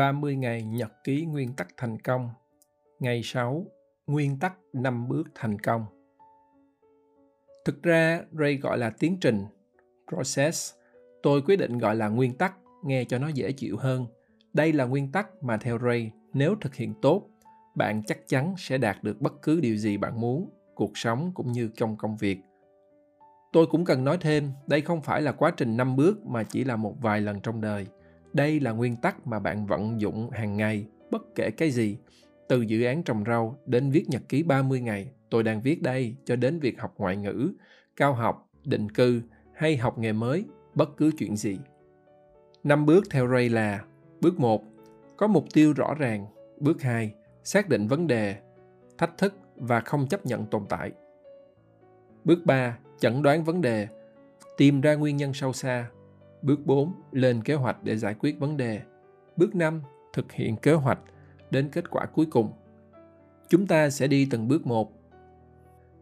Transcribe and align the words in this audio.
30 0.00 0.36
ngày 0.36 0.62
nhật 0.62 0.92
ký 1.04 1.26
nguyên 1.26 1.52
tắc 1.52 1.68
thành 1.76 1.98
công. 1.98 2.30
Ngày 3.00 3.20
6, 3.24 3.66
nguyên 4.06 4.38
tắc 4.38 4.54
5 4.72 5.08
bước 5.08 5.24
thành 5.34 5.58
công. 5.58 5.86
Thực 7.64 7.82
ra, 7.82 8.22
Ray 8.32 8.56
gọi 8.56 8.78
là 8.78 8.90
tiến 8.90 9.16
trình, 9.20 9.44
process. 10.08 10.74
Tôi 11.22 11.42
quyết 11.42 11.56
định 11.56 11.78
gọi 11.78 11.96
là 11.96 12.08
nguyên 12.08 12.34
tắc, 12.34 12.54
nghe 12.82 13.04
cho 13.04 13.18
nó 13.18 13.28
dễ 13.28 13.52
chịu 13.52 13.76
hơn. 13.76 14.06
Đây 14.52 14.72
là 14.72 14.84
nguyên 14.84 15.12
tắc 15.12 15.42
mà 15.42 15.56
theo 15.56 15.78
Ray, 15.78 16.10
nếu 16.32 16.54
thực 16.60 16.74
hiện 16.74 16.94
tốt, 17.02 17.28
bạn 17.74 18.02
chắc 18.06 18.18
chắn 18.28 18.54
sẽ 18.58 18.78
đạt 18.78 19.02
được 19.02 19.20
bất 19.20 19.42
cứ 19.42 19.60
điều 19.60 19.76
gì 19.76 19.96
bạn 19.96 20.20
muốn, 20.20 20.50
cuộc 20.74 20.98
sống 20.98 21.32
cũng 21.34 21.52
như 21.52 21.70
trong 21.76 21.96
công 21.96 22.16
việc. 22.16 22.38
Tôi 23.52 23.66
cũng 23.66 23.84
cần 23.84 24.04
nói 24.04 24.18
thêm, 24.20 24.52
đây 24.66 24.80
không 24.80 25.02
phải 25.02 25.22
là 25.22 25.32
quá 25.32 25.52
trình 25.56 25.76
5 25.76 25.96
bước 25.96 26.26
mà 26.26 26.42
chỉ 26.42 26.64
là 26.64 26.76
một 26.76 26.94
vài 27.00 27.20
lần 27.20 27.40
trong 27.40 27.60
đời– 27.60 27.86
đây 28.32 28.60
là 28.60 28.70
nguyên 28.72 28.96
tắc 28.96 29.26
mà 29.26 29.38
bạn 29.38 29.66
vận 29.66 30.00
dụng 30.00 30.30
hàng 30.30 30.56
ngày, 30.56 30.86
bất 31.10 31.34
kể 31.34 31.50
cái 31.50 31.70
gì. 31.70 31.98
Từ 32.48 32.60
dự 32.60 32.84
án 32.84 33.02
trồng 33.02 33.24
rau 33.26 33.58
đến 33.66 33.90
viết 33.90 34.08
nhật 34.08 34.22
ký 34.28 34.42
30 34.42 34.80
ngày, 34.80 35.10
tôi 35.30 35.42
đang 35.42 35.60
viết 35.60 35.82
đây, 35.82 36.16
cho 36.24 36.36
đến 36.36 36.58
việc 36.58 36.80
học 36.80 36.94
ngoại 36.98 37.16
ngữ, 37.16 37.52
cao 37.96 38.12
học, 38.12 38.48
định 38.64 38.90
cư 38.90 39.22
hay 39.54 39.76
học 39.76 39.98
nghề 39.98 40.12
mới, 40.12 40.44
bất 40.74 40.96
cứ 40.96 41.10
chuyện 41.18 41.36
gì. 41.36 41.58
Năm 42.64 42.86
bước 42.86 43.04
theo 43.10 43.28
Ray 43.28 43.48
là 43.48 43.84
Bước 44.20 44.40
1. 44.40 44.64
Có 45.16 45.26
mục 45.26 45.44
tiêu 45.54 45.72
rõ 45.72 45.94
ràng. 45.94 46.26
Bước 46.60 46.82
2. 46.82 47.14
Xác 47.44 47.68
định 47.68 47.88
vấn 47.88 48.06
đề, 48.06 48.36
thách 48.98 49.18
thức 49.18 49.34
và 49.56 49.80
không 49.80 50.06
chấp 50.06 50.26
nhận 50.26 50.46
tồn 50.46 50.62
tại. 50.68 50.92
Bước 52.24 52.38
3. 52.44 52.78
Chẩn 52.98 53.22
đoán 53.22 53.44
vấn 53.44 53.60
đề, 53.60 53.88
tìm 54.56 54.80
ra 54.80 54.94
nguyên 54.94 55.16
nhân 55.16 55.34
sâu 55.34 55.52
xa 55.52 55.90
Bước 56.42 56.66
4. 56.66 56.92
Lên 57.12 57.42
kế 57.42 57.54
hoạch 57.54 57.84
để 57.84 57.96
giải 57.96 58.14
quyết 58.14 58.38
vấn 58.38 58.56
đề. 58.56 58.80
Bước 59.36 59.54
5. 59.54 59.82
Thực 60.12 60.32
hiện 60.32 60.56
kế 60.56 60.72
hoạch 60.72 60.98
đến 61.50 61.68
kết 61.72 61.90
quả 61.90 62.06
cuối 62.06 62.26
cùng. 62.26 62.52
Chúng 63.48 63.66
ta 63.66 63.90
sẽ 63.90 64.06
đi 64.06 64.28
từng 64.30 64.48
bước 64.48 64.66
một. 64.66 64.92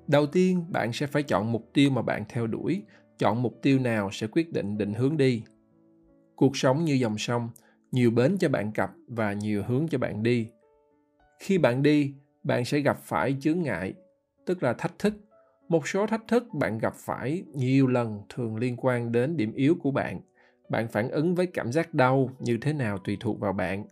Đầu 0.06 0.26
tiên, 0.26 0.64
bạn 0.68 0.92
sẽ 0.92 1.06
phải 1.06 1.22
chọn 1.22 1.52
mục 1.52 1.70
tiêu 1.72 1.90
mà 1.90 2.02
bạn 2.02 2.24
theo 2.28 2.46
đuổi. 2.46 2.82
Chọn 3.18 3.42
mục 3.42 3.58
tiêu 3.62 3.78
nào 3.78 4.10
sẽ 4.12 4.26
quyết 4.26 4.52
định 4.52 4.78
định 4.78 4.94
hướng 4.94 5.16
đi. 5.16 5.42
Cuộc 6.36 6.56
sống 6.56 6.84
như 6.84 6.92
dòng 6.92 7.18
sông, 7.18 7.50
nhiều 7.92 8.10
bến 8.10 8.36
cho 8.40 8.48
bạn 8.48 8.72
cập 8.72 8.90
và 9.08 9.32
nhiều 9.32 9.62
hướng 9.66 9.88
cho 9.90 9.98
bạn 9.98 10.22
đi. 10.22 10.48
Khi 11.38 11.58
bạn 11.58 11.82
đi, 11.82 12.14
bạn 12.42 12.64
sẽ 12.64 12.80
gặp 12.80 12.98
phải 13.02 13.36
chướng 13.40 13.62
ngại, 13.62 13.94
tức 14.46 14.62
là 14.62 14.72
thách 14.72 14.98
thức. 14.98 15.14
Một 15.68 15.88
số 15.88 16.06
thách 16.06 16.28
thức 16.28 16.44
bạn 16.52 16.78
gặp 16.78 16.94
phải 16.96 17.42
nhiều 17.54 17.86
lần 17.86 18.22
thường 18.28 18.56
liên 18.56 18.76
quan 18.76 19.12
đến 19.12 19.36
điểm 19.36 19.52
yếu 19.52 19.74
của 19.82 19.90
bạn 19.90 20.20
bạn 20.68 20.88
phản 20.88 21.10
ứng 21.10 21.34
với 21.34 21.46
cảm 21.46 21.72
giác 21.72 21.94
đau 21.94 22.30
như 22.38 22.58
thế 22.60 22.72
nào 22.72 22.98
tùy 22.98 23.16
thuộc 23.20 23.40
vào 23.40 23.52
bạn. 23.52 23.84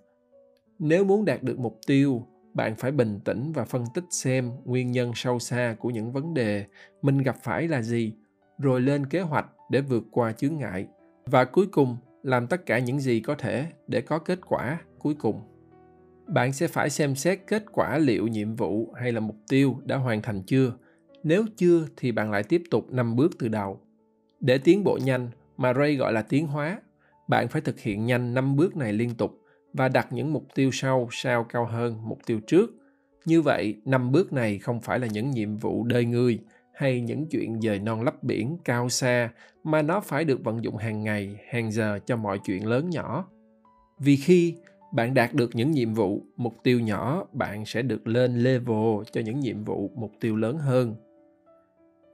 Nếu 0.79 1.05
muốn 1.05 1.25
đạt 1.25 1.43
được 1.43 1.59
mục 1.59 1.79
tiêu, 1.87 2.27
bạn 2.55 2.77
phải 2.77 2.93
bình 2.93 3.21
tĩnh 3.25 3.53
và 3.53 3.65
phân 3.65 3.85
tích 3.95 4.05
xem 4.11 4.51
nguyên 4.65 4.93
nhân 4.93 5.13
sâu 5.15 5.39
xa 5.39 5.77
của 5.79 5.91
những 5.91 6.13
vấn 6.13 6.35
đề 6.35 6.65
mình 7.03 7.19
gặp 7.19 7.37
phải 7.43 7.69
là 7.69 7.83
gì, 7.83 8.13
rồi 8.59 8.81
lên 8.81 9.07
kế 9.07 9.21
hoạch 9.21 9.47
để 9.71 9.81
vượt 9.81 10.05
qua 10.11 10.33
chướng 10.33 10.57
ngại, 10.57 10.87
và 11.27 11.45
cuối 11.45 11.67
cùng 11.67 11.97
làm 12.23 12.47
tất 12.47 12.67
cả 12.67 12.79
những 12.79 13.01
gì 13.01 13.21
có 13.21 13.35
thể 13.35 13.67
để 13.89 14.01
có 14.01 14.19
kết 14.19 14.39
quả 14.47 14.81
cuối 14.99 15.15
cùng. 15.15 15.41
Bạn 16.27 16.53
sẽ 16.53 16.69
phải 16.69 16.91
xem 16.91 17.15
xét 17.15 17.41
kết 17.47 17.65
quả 17.73 17.99
liệu 17.99 18.27
nhiệm 18.27 18.57
vụ 18.57 18.93
hay 18.97 19.13
là 19.13 19.21
mục 19.21 19.37
tiêu 19.49 19.77
đã 19.85 19.97
hoàn 19.97 20.23
thành 20.23 20.43
chưa. 20.43 20.73
Nếu 21.23 21.45
chưa 21.57 21.87
thì 21.97 22.13
bạn 22.13 22.31
lại 22.31 22.43
tiếp 22.43 22.63
tục 22.71 22.87
năm 22.91 23.17
bước 23.17 23.33
từ 23.39 23.49
đầu. 23.49 23.81
Để 24.41 24.59
tiến 24.59 24.85
bộ 24.85 24.99
nhanh 25.05 25.31
mà 25.57 25.75
Ray 25.75 25.97
gọi 25.97 26.13
là 26.13 26.23
tiến 26.23 26.47
hóa. 26.47 26.81
Bạn 27.29 27.49
phải 27.49 27.63
thực 27.63 27.81
hiện 27.81 28.07
nhanh 28.07 28.35
5 28.35 28.57
bước 28.57 28.77
này 28.77 28.93
liên 28.93 29.15
tục 29.15 29.41
và 29.73 29.89
đặt 29.89 30.13
những 30.13 30.33
mục 30.33 30.47
tiêu 30.55 30.71
sau 30.73 31.09
sao 31.11 31.45
cao 31.45 31.65
hơn 31.67 32.09
mục 32.09 32.19
tiêu 32.27 32.41
trước. 32.47 32.71
Như 33.25 33.43
vậy, 33.43 33.77
5 33.85 34.13
bước 34.13 34.33
này 34.33 34.59
không 34.59 34.81
phải 34.81 34.99
là 34.99 35.07
những 35.07 35.31
nhiệm 35.31 35.57
vụ 35.57 35.85
đời 35.85 36.05
người 36.05 36.39
hay 36.75 37.01
những 37.01 37.27
chuyện 37.27 37.61
dời 37.61 37.79
non 37.79 38.03
lấp 38.03 38.23
biển 38.23 38.59
cao 38.65 38.89
xa 38.89 39.31
mà 39.65 39.83
nó 39.83 40.01
phải 40.01 40.25
được 40.25 40.45
vận 40.45 40.65
dụng 40.65 40.77
hàng 40.77 41.05
ngày, 41.05 41.37
hàng 41.49 41.73
giờ 41.73 41.99
cho 42.07 42.17
mọi 42.17 42.39
chuyện 42.45 42.67
lớn 42.67 42.91
nhỏ. 42.91 43.29
Vì 43.99 44.17
khi 44.17 44.55
bạn 44.93 45.15
đạt 45.15 45.35
được 45.35 45.51
những 45.55 45.71
nhiệm 45.71 45.95
vụ, 45.95 46.23
mục 46.37 46.57
tiêu 46.63 46.81
nhỏ, 46.81 47.27
bạn 47.33 47.67
sẽ 47.67 47.83
được 47.83 48.07
lên 48.07 48.37
level 48.39 49.03
cho 49.13 49.21
những 49.21 49.41
nhiệm 49.41 49.65
vụ, 49.65 49.91
mục 49.95 50.13
tiêu 50.21 50.37
lớn 50.37 50.59
hơn. 50.59 50.95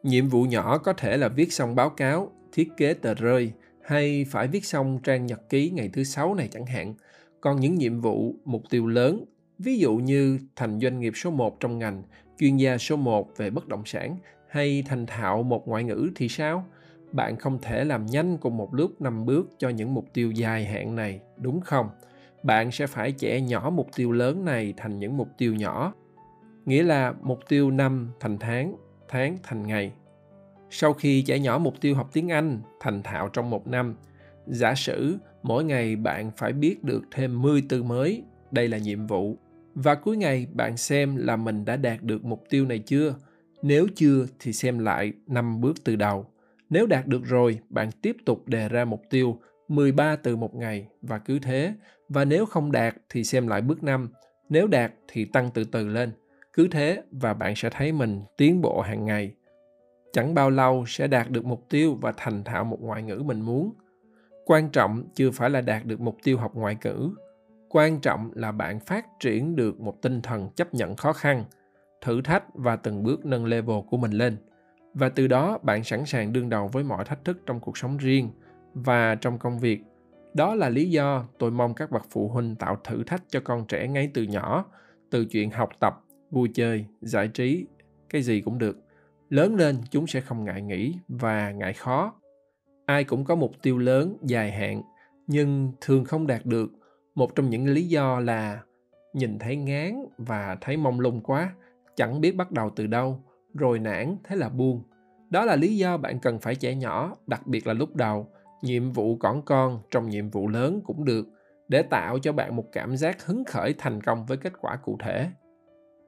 Nhiệm 0.02 0.28
vụ 0.28 0.42
nhỏ 0.42 0.78
có 0.78 0.92
thể 0.92 1.16
là 1.16 1.28
viết 1.28 1.52
xong 1.52 1.74
báo 1.74 1.90
cáo, 1.90 2.32
thiết 2.52 2.68
kế 2.76 2.94
tờ 2.94 3.14
rơi 3.14 3.52
hay 3.82 4.26
phải 4.30 4.48
viết 4.48 4.64
xong 4.64 4.98
trang 5.02 5.26
nhật 5.26 5.48
ký 5.48 5.70
ngày 5.70 5.90
thứ 5.92 6.04
sáu 6.04 6.34
này 6.34 6.48
chẳng 6.52 6.66
hạn. 6.66 6.94
Còn 7.40 7.60
những 7.60 7.74
nhiệm 7.74 8.00
vụ, 8.00 8.34
mục 8.44 8.62
tiêu 8.70 8.86
lớn, 8.86 9.24
ví 9.58 9.78
dụ 9.78 9.96
như 9.96 10.38
thành 10.56 10.80
doanh 10.80 11.00
nghiệp 11.00 11.12
số 11.16 11.30
1 11.30 11.60
trong 11.60 11.78
ngành, 11.78 12.02
chuyên 12.38 12.56
gia 12.56 12.78
số 12.78 12.96
1 12.96 13.36
về 13.36 13.50
bất 13.50 13.68
động 13.68 13.82
sản 13.86 14.16
hay 14.48 14.82
thành 14.86 15.06
thạo 15.06 15.42
một 15.42 15.68
ngoại 15.68 15.84
ngữ 15.84 16.10
thì 16.14 16.28
sao? 16.28 16.64
Bạn 17.12 17.36
không 17.36 17.58
thể 17.62 17.84
làm 17.84 18.06
nhanh 18.06 18.36
cùng 18.38 18.56
một 18.56 18.74
lúc 18.74 19.00
năm 19.00 19.26
bước 19.26 19.50
cho 19.58 19.68
những 19.68 19.94
mục 19.94 20.04
tiêu 20.14 20.30
dài 20.30 20.64
hạn 20.64 20.94
này, 20.94 21.20
đúng 21.36 21.60
không? 21.60 21.88
Bạn 22.42 22.70
sẽ 22.70 22.86
phải 22.86 23.12
chẻ 23.12 23.40
nhỏ 23.40 23.70
mục 23.74 23.88
tiêu 23.96 24.12
lớn 24.12 24.44
này 24.44 24.74
thành 24.76 24.98
những 24.98 25.16
mục 25.16 25.28
tiêu 25.38 25.54
nhỏ. 25.54 25.94
Nghĩa 26.66 26.82
là 26.82 27.14
mục 27.22 27.40
tiêu 27.48 27.70
năm 27.70 28.10
thành 28.20 28.38
tháng, 28.38 28.76
tháng 29.08 29.36
thành 29.42 29.66
ngày, 29.66 29.92
sau 30.74 30.92
khi 30.92 31.22
trẻ 31.22 31.38
nhỏ 31.38 31.58
mục 31.58 31.80
tiêu 31.80 31.94
học 31.94 32.10
tiếng 32.12 32.28
Anh 32.28 32.60
thành 32.80 33.02
thạo 33.02 33.28
trong 33.28 33.50
một 33.50 33.66
năm, 33.66 33.94
giả 34.46 34.74
sử 34.74 35.16
mỗi 35.42 35.64
ngày 35.64 35.96
bạn 35.96 36.30
phải 36.36 36.52
biết 36.52 36.84
được 36.84 37.02
thêm 37.10 37.42
10 37.42 37.62
từ 37.68 37.82
mới, 37.82 38.22
đây 38.50 38.68
là 38.68 38.78
nhiệm 38.78 39.06
vụ. 39.06 39.38
Và 39.74 39.94
cuối 39.94 40.16
ngày 40.16 40.46
bạn 40.52 40.76
xem 40.76 41.16
là 41.16 41.36
mình 41.36 41.64
đã 41.64 41.76
đạt 41.76 42.02
được 42.02 42.24
mục 42.24 42.44
tiêu 42.50 42.66
này 42.66 42.78
chưa. 42.78 43.14
Nếu 43.62 43.86
chưa 43.94 44.26
thì 44.40 44.52
xem 44.52 44.78
lại 44.78 45.12
5 45.26 45.60
bước 45.60 45.84
từ 45.84 45.96
đầu. 45.96 46.26
Nếu 46.70 46.86
đạt 46.86 47.06
được 47.06 47.24
rồi, 47.24 47.58
bạn 47.68 47.90
tiếp 48.02 48.16
tục 48.26 48.48
đề 48.48 48.68
ra 48.68 48.84
mục 48.84 49.02
tiêu 49.10 49.40
13 49.68 50.16
từ 50.16 50.36
một 50.36 50.54
ngày 50.54 50.86
và 51.02 51.18
cứ 51.18 51.38
thế. 51.38 51.74
Và 52.08 52.24
nếu 52.24 52.46
không 52.46 52.72
đạt 52.72 52.94
thì 53.08 53.24
xem 53.24 53.48
lại 53.48 53.60
bước 53.60 53.82
5. 53.82 54.08
Nếu 54.48 54.66
đạt 54.66 54.92
thì 55.08 55.24
tăng 55.24 55.50
từ 55.54 55.64
từ 55.64 55.88
lên. 55.88 56.12
Cứ 56.52 56.68
thế 56.70 57.02
và 57.10 57.34
bạn 57.34 57.56
sẽ 57.56 57.70
thấy 57.70 57.92
mình 57.92 58.20
tiến 58.36 58.60
bộ 58.60 58.80
hàng 58.80 59.04
ngày 59.04 59.34
chẳng 60.12 60.34
bao 60.34 60.50
lâu 60.50 60.84
sẽ 60.86 61.06
đạt 61.06 61.30
được 61.30 61.44
mục 61.44 61.66
tiêu 61.68 61.98
và 62.00 62.12
thành 62.16 62.44
thạo 62.44 62.64
một 62.64 62.82
ngoại 62.82 63.02
ngữ 63.02 63.22
mình 63.26 63.40
muốn. 63.40 63.72
Quan 64.44 64.68
trọng 64.68 65.04
chưa 65.14 65.30
phải 65.30 65.50
là 65.50 65.60
đạt 65.60 65.84
được 65.84 66.00
mục 66.00 66.16
tiêu 66.22 66.38
học 66.38 66.54
ngoại 66.54 66.76
ngữ. 66.84 67.10
Quan 67.68 68.00
trọng 68.00 68.30
là 68.34 68.52
bạn 68.52 68.80
phát 68.80 69.06
triển 69.20 69.56
được 69.56 69.80
một 69.80 70.02
tinh 70.02 70.22
thần 70.22 70.48
chấp 70.56 70.74
nhận 70.74 70.96
khó 70.96 71.12
khăn, 71.12 71.44
thử 72.00 72.22
thách 72.22 72.54
và 72.54 72.76
từng 72.76 73.02
bước 73.02 73.26
nâng 73.26 73.46
level 73.46 73.76
của 73.90 73.96
mình 73.96 74.12
lên. 74.12 74.36
Và 74.94 75.08
từ 75.08 75.26
đó 75.26 75.58
bạn 75.62 75.84
sẵn 75.84 76.06
sàng 76.06 76.32
đương 76.32 76.48
đầu 76.48 76.68
với 76.68 76.84
mọi 76.84 77.04
thách 77.04 77.24
thức 77.24 77.42
trong 77.46 77.60
cuộc 77.60 77.78
sống 77.78 77.96
riêng 77.96 78.30
và 78.74 79.14
trong 79.14 79.38
công 79.38 79.58
việc. 79.58 79.82
Đó 80.34 80.54
là 80.54 80.68
lý 80.68 80.90
do 80.90 81.24
tôi 81.38 81.50
mong 81.50 81.74
các 81.74 81.90
bậc 81.90 82.06
phụ 82.10 82.28
huynh 82.28 82.56
tạo 82.56 82.76
thử 82.84 83.04
thách 83.04 83.22
cho 83.28 83.40
con 83.44 83.64
trẻ 83.66 83.88
ngay 83.88 84.10
từ 84.14 84.22
nhỏ, 84.22 84.64
từ 85.10 85.24
chuyện 85.24 85.50
học 85.50 85.70
tập, 85.80 86.00
vui 86.30 86.50
chơi, 86.54 86.86
giải 87.00 87.28
trí, 87.28 87.66
cái 88.08 88.22
gì 88.22 88.40
cũng 88.40 88.58
được 88.58 88.78
lớn 89.32 89.54
lên 89.54 89.76
chúng 89.90 90.06
sẽ 90.06 90.20
không 90.20 90.44
ngại 90.44 90.62
nghĩ 90.62 90.94
và 91.08 91.50
ngại 91.50 91.72
khó. 91.72 92.14
Ai 92.86 93.04
cũng 93.04 93.24
có 93.24 93.34
mục 93.34 93.52
tiêu 93.62 93.78
lớn, 93.78 94.16
dài 94.22 94.50
hạn, 94.50 94.82
nhưng 95.26 95.72
thường 95.80 96.04
không 96.04 96.26
đạt 96.26 96.46
được. 96.46 96.70
Một 97.14 97.34
trong 97.34 97.50
những 97.50 97.66
lý 97.66 97.88
do 97.88 98.20
là 98.20 98.62
nhìn 99.12 99.38
thấy 99.38 99.56
ngán 99.56 100.06
và 100.18 100.56
thấy 100.60 100.76
mông 100.76 101.00
lung 101.00 101.20
quá, 101.20 101.54
chẳng 101.96 102.20
biết 102.20 102.36
bắt 102.36 102.52
đầu 102.52 102.70
từ 102.76 102.86
đâu, 102.86 103.20
rồi 103.54 103.78
nản 103.78 104.16
thế 104.24 104.36
là 104.36 104.48
buông. 104.48 104.82
Đó 105.30 105.44
là 105.44 105.56
lý 105.56 105.76
do 105.76 105.96
bạn 105.96 106.18
cần 106.20 106.38
phải 106.38 106.54
trẻ 106.54 106.74
nhỏ, 106.74 107.16
đặc 107.26 107.46
biệt 107.46 107.66
là 107.66 107.72
lúc 107.72 107.96
đầu. 107.96 108.26
Nhiệm 108.62 108.92
vụ 108.92 109.16
cỏn 109.16 109.42
con 109.44 109.80
trong 109.90 110.08
nhiệm 110.08 110.30
vụ 110.30 110.48
lớn 110.48 110.80
cũng 110.84 111.04
được, 111.04 111.26
để 111.68 111.82
tạo 111.82 112.18
cho 112.18 112.32
bạn 112.32 112.56
một 112.56 112.64
cảm 112.72 112.96
giác 112.96 113.26
hứng 113.26 113.44
khởi 113.44 113.74
thành 113.78 114.00
công 114.00 114.26
với 114.26 114.36
kết 114.36 114.52
quả 114.60 114.76
cụ 114.76 114.98
thể. 115.00 115.30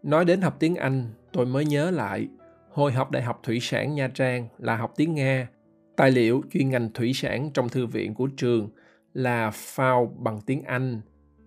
Nói 0.03 0.25
đến 0.25 0.41
học 0.41 0.56
tiếng 0.59 0.75
anh, 0.75 1.05
tôi 1.32 1.47
mới 1.47 1.65
nhớ 1.65 1.91
lại 1.91 2.29
Hồi 2.75 2.93
học 2.93 3.11
Đại 3.11 3.23
học 3.23 3.41
Thủy 3.43 3.59
sản 3.61 3.94
Nha 3.94 4.09
Trang 4.15 4.49
là 4.59 4.76
học 4.76 4.93
tiếng 4.97 5.15
Nga. 5.15 5.49
Tài 5.97 6.11
liệu 6.11 6.43
chuyên 6.53 6.71
ngành 6.71 6.93
thủy 6.93 7.12
sản 7.15 7.50
trong 7.55 7.69
thư 7.69 7.87
viện 7.87 8.15
của 8.15 8.29
trường 8.37 8.71
là 9.12 9.50
phao 9.55 10.15
bằng 10.19 10.41
tiếng 10.47 10.62
Anh. 10.62 11.00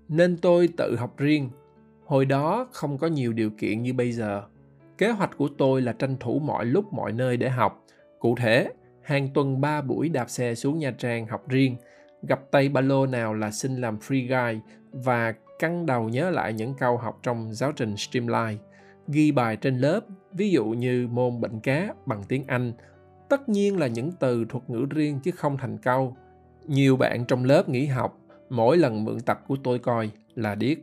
Nên 0.07 0.37
tôi 0.37 0.69
tự 0.77 0.95
học 0.95 1.17
riêng. 1.17 1.49
Hồi 2.05 2.25
đó 2.25 2.67
không 2.71 2.97
có 2.97 3.07
nhiều 3.07 3.33
điều 3.33 3.49
kiện 3.49 3.81
như 3.81 3.93
bây 3.93 4.11
giờ. 4.11 4.43
Kế 4.97 5.11
hoạch 5.11 5.37
của 5.37 5.49
tôi 5.57 5.81
là 5.81 5.93
tranh 5.93 6.15
thủ 6.19 6.39
mọi 6.39 6.65
lúc 6.65 6.93
mọi 6.93 7.11
nơi 7.11 7.37
để 7.37 7.49
học. 7.49 7.85
Cụ 8.19 8.35
thể, 8.35 8.73
hàng 9.01 9.29
tuần 9.33 9.61
3 9.61 9.81
buổi 9.81 10.09
đạp 10.09 10.29
xe 10.29 10.55
xuống 10.55 10.79
Nha 10.79 10.91
Trang 10.91 11.27
học 11.27 11.49
riêng, 11.49 11.75
gặp 12.27 12.39
tay 12.51 12.69
ba 12.69 12.81
lô 12.81 13.05
nào 13.05 13.33
là 13.33 13.51
xin 13.51 13.75
làm 13.75 13.97
free 13.97 14.27
guide 14.27 14.61
và 14.91 15.33
căng 15.59 15.85
đầu 15.85 16.09
nhớ 16.09 16.29
lại 16.29 16.53
những 16.53 16.73
câu 16.79 16.97
học 16.97 17.19
trong 17.23 17.53
giáo 17.53 17.71
trình 17.71 17.97
Streamline 17.97 18.57
ghi 19.07 19.31
bài 19.31 19.55
trên 19.55 19.77
lớp, 19.77 19.99
ví 20.37 20.51
dụ 20.51 20.65
như 20.65 21.07
môn 21.11 21.41
bệnh 21.41 21.59
cá 21.59 21.93
bằng 22.05 22.23
tiếng 22.27 22.43
Anh. 22.47 22.73
Tất 23.29 23.49
nhiên 23.49 23.77
là 23.77 23.87
những 23.87 24.11
từ 24.19 24.45
thuật 24.49 24.69
ngữ 24.69 24.85
riêng 24.89 25.19
chứ 25.23 25.31
không 25.31 25.57
thành 25.57 25.77
câu. 25.77 26.15
Nhiều 26.67 26.97
bạn 26.97 27.25
trong 27.27 27.43
lớp 27.43 27.69
nghỉ 27.69 27.85
học, 27.85 28.19
mỗi 28.49 28.77
lần 28.77 29.05
mượn 29.05 29.19
tập 29.19 29.43
của 29.47 29.55
tôi 29.63 29.79
coi 29.79 30.11
là 30.35 30.55
điếc. 30.55 30.77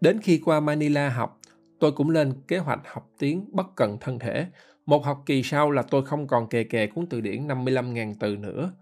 Đến 0.00 0.20
khi 0.20 0.40
qua 0.44 0.60
Manila 0.60 1.08
học, 1.08 1.40
tôi 1.80 1.92
cũng 1.92 2.10
lên 2.10 2.32
kế 2.48 2.58
hoạch 2.58 2.80
học 2.84 3.10
tiếng 3.18 3.44
bất 3.52 3.66
cần 3.76 3.98
thân 4.00 4.18
thể. 4.18 4.46
Một 4.86 5.04
học 5.04 5.22
kỳ 5.26 5.42
sau 5.42 5.70
là 5.70 5.82
tôi 5.82 6.04
không 6.04 6.26
còn 6.26 6.48
kề 6.48 6.64
kề 6.64 6.86
cuốn 6.86 7.06
từ 7.06 7.20
điển 7.20 7.46
55.000 7.46 8.14
từ 8.20 8.36
nữa. 8.36 8.72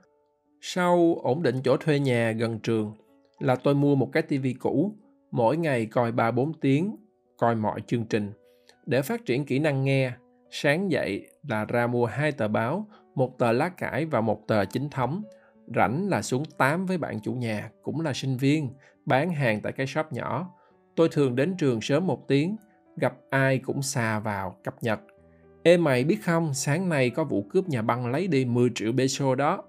Sau 0.61 1.17
ổn 1.23 1.43
định 1.43 1.57
chỗ 1.65 1.77
thuê 1.77 1.99
nhà 1.99 2.33
gần 2.33 2.59
trường 2.59 2.93
là 3.39 3.57
tôi 3.57 3.75
mua 3.75 3.95
một 3.95 4.09
cái 4.13 4.23
tivi 4.23 4.53
cũ, 4.53 4.95
mỗi 5.31 5.57
ngày 5.57 5.87
coi 5.87 6.13
3-4 6.13 6.53
tiếng, 6.61 6.97
coi 7.37 7.55
mọi 7.57 7.81
chương 7.87 8.05
trình. 8.05 8.33
Để 8.87 9.03
phát 9.03 9.25
triển 9.27 9.45
kỹ 9.45 9.59
năng 9.59 9.85
nghe, 9.85 10.13
sáng 10.51 10.91
dậy 10.91 11.29
là 11.49 11.65
ra 11.65 11.87
mua 11.87 12.07
hai 12.07 12.33
tờ 12.33 12.49
báo, 12.49 12.87
một 13.15 13.39
tờ 13.39 13.53
lá 13.53 13.69
cải 13.69 14.07
và 14.07 14.21
một 14.21 14.47
tờ 14.49 14.65
chính 14.65 14.91
thống. 14.91 15.23
Rảnh 15.75 16.09
là 16.09 16.23
xuống 16.23 16.45
tám 16.59 16.87
với 16.87 16.99
bạn 16.99 17.21
chủ 17.21 17.33
nhà, 17.33 17.71
cũng 17.83 18.01
là 18.01 18.13
sinh 18.13 18.37
viên, 18.37 18.71
bán 19.07 19.31
hàng 19.31 19.61
tại 19.61 19.73
cái 19.73 19.87
shop 19.87 20.13
nhỏ. 20.13 20.55
Tôi 20.97 21.09
thường 21.13 21.37
đến 21.37 21.55
trường 21.59 21.81
sớm 21.81 22.07
một 22.07 22.29
tiếng, 22.29 22.57
gặp 22.97 23.15
ai 23.31 23.59
cũng 23.59 23.83
xà 23.83 24.21
vào, 24.21 24.57
cập 24.65 24.83
nhật. 24.83 25.01
Ê 25.63 25.77
mày 25.77 26.05
biết 26.05 26.19
không, 26.23 26.55
sáng 26.55 26.89
nay 26.89 27.11
có 27.11 27.25
vụ 27.25 27.43
cướp 27.43 27.69
nhà 27.69 27.83
băng 27.83 28.07
lấy 28.07 28.27
đi 28.27 28.45
10 28.45 28.71
triệu 28.75 28.93
peso 28.99 29.35
đó. 29.35 29.65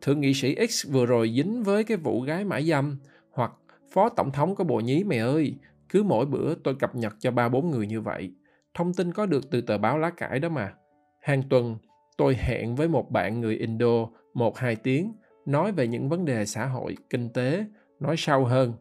Thượng 0.00 0.20
nghị 0.20 0.34
sĩ 0.34 0.66
X 0.66 0.86
vừa 0.86 1.06
rồi 1.06 1.32
dính 1.36 1.62
với 1.62 1.84
cái 1.84 1.96
vụ 1.96 2.20
gái 2.20 2.44
mãi 2.44 2.64
dâm, 2.64 2.98
hoặc 3.30 3.52
phó 3.92 4.08
tổng 4.08 4.32
thống 4.32 4.54
có 4.54 4.64
bộ 4.64 4.80
nhí 4.80 5.04
mày 5.04 5.18
ơi, 5.18 5.54
cứ 5.88 6.02
mỗi 6.02 6.26
bữa 6.26 6.54
tôi 6.54 6.74
cập 6.74 6.94
nhật 6.94 7.14
cho 7.18 7.30
ba 7.30 7.48
bốn 7.48 7.70
người 7.70 7.86
như 7.86 8.00
vậy. 8.00 8.32
Thông 8.74 8.94
tin 8.94 9.12
có 9.12 9.26
được 9.26 9.50
từ 9.50 9.60
tờ 9.60 9.78
báo 9.78 9.98
lá 9.98 10.10
cải 10.10 10.40
đó 10.40 10.48
mà. 10.48 10.74
Hàng 11.20 11.42
tuần, 11.50 11.76
tôi 12.16 12.36
hẹn 12.38 12.74
với 12.74 12.88
một 12.88 13.10
bạn 13.10 13.40
người 13.40 13.56
Indo 13.56 14.06
một 14.34 14.58
hai 14.58 14.76
tiếng, 14.76 15.12
nói 15.46 15.72
về 15.72 15.88
những 15.88 16.08
vấn 16.08 16.24
đề 16.24 16.46
xã 16.46 16.66
hội, 16.66 16.96
kinh 17.10 17.28
tế, 17.28 17.64
nói 18.00 18.14
sâu 18.18 18.44
hơn. 18.44 18.72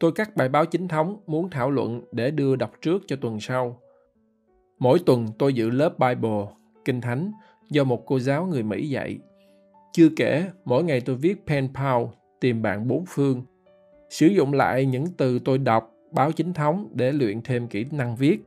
Tôi 0.00 0.12
cắt 0.12 0.36
bài 0.36 0.48
báo 0.48 0.66
chính 0.66 0.88
thống 0.88 1.20
muốn 1.26 1.50
thảo 1.50 1.70
luận 1.70 2.02
để 2.12 2.30
đưa 2.30 2.56
đọc 2.56 2.72
trước 2.80 3.02
cho 3.06 3.16
tuần 3.16 3.40
sau. 3.40 3.80
Mỗi 4.78 4.98
tuần 5.06 5.26
tôi 5.38 5.54
giữ 5.54 5.70
lớp 5.70 5.98
Bible, 5.98 6.46
Kinh 6.84 7.00
Thánh, 7.00 7.32
do 7.70 7.84
một 7.84 8.06
cô 8.06 8.18
giáo 8.18 8.46
người 8.46 8.62
Mỹ 8.62 8.88
dạy. 8.88 9.18
Chưa 9.92 10.08
kể, 10.16 10.44
mỗi 10.64 10.84
ngày 10.84 11.00
tôi 11.00 11.16
viết 11.16 11.46
pen 11.46 11.74
pal, 11.74 12.02
tìm 12.40 12.62
bạn 12.62 12.88
bốn 12.88 13.04
phương, 13.08 13.42
sử 14.10 14.26
dụng 14.26 14.52
lại 14.52 14.86
những 14.86 15.04
từ 15.16 15.38
tôi 15.38 15.58
đọc, 15.58 15.91
báo 16.12 16.32
chính 16.32 16.52
thống 16.52 16.88
để 16.94 17.12
luyện 17.12 17.42
thêm 17.42 17.68
kỹ 17.68 17.86
năng 17.90 18.16
viết. 18.16 18.44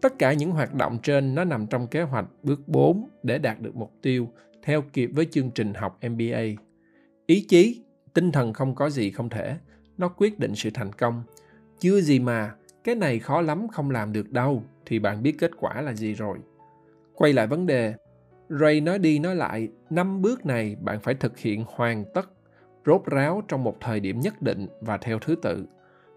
Tất 0.00 0.18
cả 0.18 0.32
những 0.32 0.50
hoạt 0.50 0.74
động 0.74 0.98
trên 1.02 1.34
nó 1.34 1.44
nằm 1.44 1.66
trong 1.66 1.86
kế 1.86 2.02
hoạch 2.02 2.26
bước 2.42 2.68
4 2.68 3.08
để 3.22 3.38
đạt 3.38 3.60
được 3.60 3.76
mục 3.76 3.92
tiêu 4.02 4.28
theo 4.62 4.82
kịp 4.92 5.06
với 5.06 5.26
chương 5.30 5.50
trình 5.50 5.74
học 5.74 5.98
MBA. 6.10 6.42
Ý 7.26 7.46
chí, 7.48 7.82
tinh 8.14 8.32
thần 8.32 8.52
không 8.52 8.74
có 8.74 8.90
gì 8.90 9.10
không 9.10 9.28
thể, 9.28 9.56
nó 9.98 10.08
quyết 10.08 10.38
định 10.38 10.54
sự 10.54 10.70
thành 10.74 10.92
công. 10.92 11.22
Chưa 11.80 12.00
gì 12.00 12.18
mà, 12.18 12.54
cái 12.84 12.94
này 12.94 13.18
khó 13.18 13.40
lắm 13.40 13.68
không 13.68 13.90
làm 13.90 14.12
được 14.12 14.32
đâu, 14.32 14.62
thì 14.86 14.98
bạn 14.98 15.22
biết 15.22 15.36
kết 15.38 15.50
quả 15.58 15.80
là 15.80 15.94
gì 15.94 16.14
rồi. 16.14 16.38
Quay 17.14 17.32
lại 17.32 17.46
vấn 17.46 17.66
đề, 17.66 17.94
Ray 18.48 18.80
nói 18.80 18.98
đi 18.98 19.18
nói 19.18 19.36
lại, 19.36 19.68
năm 19.90 20.22
bước 20.22 20.46
này 20.46 20.76
bạn 20.80 21.00
phải 21.00 21.14
thực 21.14 21.38
hiện 21.38 21.64
hoàn 21.68 22.04
tất, 22.14 22.30
rốt 22.86 23.02
ráo 23.06 23.42
trong 23.48 23.64
một 23.64 23.76
thời 23.80 24.00
điểm 24.00 24.20
nhất 24.20 24.42
định 24.42 24.66
và 24.80 24.96
theo 24.96 25.18
thứ 25.18 25.34
tự. 25.42 25.64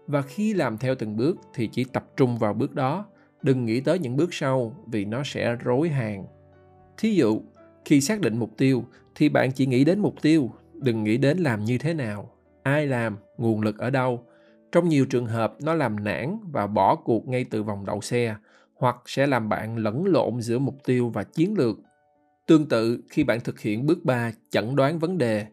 Và 0.08 0.22
khi 0.22 0.54
làm 0.54 0.78
theo 0.78 0.94
từng 0.94 1.16
bước 1.16 1.36
thì 1.54 1.68
chỉ 1.72 1.84
tập 1.84 2.06
trung 2.16 2.38
vào 2.38 2.54
bước 2.54 2.74
đó, 2.74 3.06
đừng 3.42 3.64
nghĩ 3.64 3.80
tới 3.80 3.98
những 3.98 4.16
bước 4.16 4.34
sau 4.34 4.84
vì 4.86 5.04
nó 5.04 5.22
sẽ 5.24 5.56
rối 5.56 5.88
hàng. 5.88 6.26
Thí 6.98 7.14
dụ, 7.14 7.40
khi 7.84 8.00
xác 8.00 8.20
định 8.20 8.38
mục 8.38 8.50
tiêu 8.56 8.84
thì 9.14 9.28
bạn 9.28 9.52
chỉ 9.52 9.66
nghĩ 9.66 9.84
đến 9.84 9.98
mục 9.98 10.14
tiêu, 10.22 10.50
đừng 10.74 11.04
nghĩ 11.04 11.16
đến 11.16 11.38
làm 11.38 11.64
như 11.64 11.78
thế 11.78 11.94
nào, 11.94 12.30
ai 12.62 12.86
làm, 12.86 13.16
nguồn 13.38 13.60
lực 13.60 13.78
ở 13.78 13.90
đâu. 13.90 14.24
Trong 14.72 14.88
nhiều 14.88 15.06
trường 15.06 15.26
hợp 15.26 15.54
nó 15.62 15.74
làm 15.74 16.04
nản 16.04 16.38
và 16.52 16.66
bỏ 16.66 16.94
cuộc 16.94 17.28
ngay 17.28 17.44
từ 17.44 17.62
vòng 17.62 17.86
đậu 17.86 18.00
xe, 18.00 18.36
hoặc 18.74 18.96
sẽ 19.06 19.26
làm 19.26 19.48
bạn 19.48 19.76
lẫn 19.76 20.04
lộn 20.06 20.40
giữa 20.40 20.58
mục 20.58 20.78
tiêu 20.84 21.08
và 21.08 21.24
chiến 21.24 21.54
lược. 21.58 21.78
Tương 22.46 22.68
tự, 22.68 23.00
khi 23.10 23.24
bạn 23.24 23.40
thực 23.40 23.60
hiện 23.60 23.86
bước 23.86 24.04
3 24.04 24.32
chẩn 24.50 24.76
đoán 24.76 24.98
vấn 24.98 25.18
đề, 25.18 25.46